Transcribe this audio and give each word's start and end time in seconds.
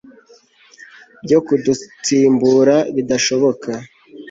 byo 1.23 1.39
kudutsimbura 1.45 2.75
bidashoboka 2.95 3.71